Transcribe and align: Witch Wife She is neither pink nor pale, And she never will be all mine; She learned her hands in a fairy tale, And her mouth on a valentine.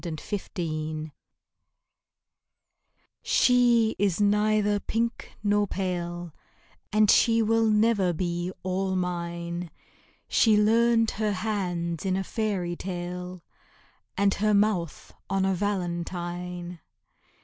Witch 0.03 0.31
Wife 0.57 1.11
She 3.21 3.95
is 3.99 4.19
neither 4.19 4.79
pink 4.79 5.33
nor 5.43 5.67
pale, 5.67 6.33
And 6.91 7.11
she 7.11 7.43
never 7.43 8.07
will 8.07 8.13
be 8.13 8.51
all 8.63 8.95
mine; 8.95 9.69
She 10.27 10.57
learned 10.57 11.11
her 11.11 11.33
hands 11.33 12.03
in 12.03 12.15
a 12.17 12.23
fairy 12.23 12.75
tale, 12.75 13.43
And 14.17 14.33
her 14.33 14.55
mouth 14.55 15.13
on 15.29 15.45
a 15.45 15.53
valentine. 15.53 16.79